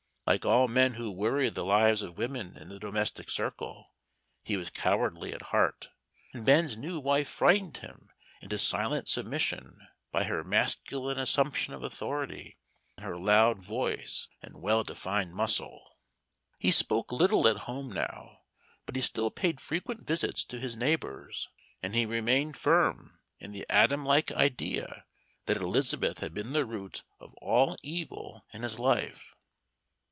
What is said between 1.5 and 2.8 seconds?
lives of women in the